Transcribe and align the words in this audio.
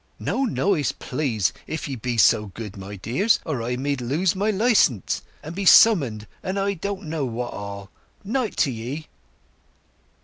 "No 0.17 0.45
noise, 0.45 0.93
please, 0.93 1.53
if 1.67 1.87
ye'll 1.87 1.99
be 1.99 2.17
so 2.17 2.47
good, 2.55 2.75
my 2.75 2.95
dears; 2.95 3.39
or 3.45 3.61
I 3.61 3.75
mid 3.77 4.01
lose 4.01 4.35
my 4.35 4.49
licends, 4.49 5.21
and 5.43 5.53
be 5.53 5.63
summons'd, 5.63 6.25
and 6.41 6.57
I 6.57 6.73
don't 6.73 7.03
know 7.03 7.25
what 7.27 7.53
all! 7.53 7.91
'Night 8.23 8.57
t'ye!" 8.57 9.05